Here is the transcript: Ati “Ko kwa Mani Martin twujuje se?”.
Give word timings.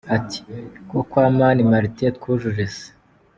Ati 0.15 0.39
“Ko 0.89 0.97
kwa 1.09 1.25
Mani 1.37 1.61
Martin 1.71 2.11
twujuje 2.17 2.63
se?”. 2.75 2.85